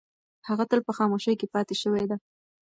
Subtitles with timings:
[0.47, 2.17] هغه تل په خاموشۍ کې پاتې شوې ده.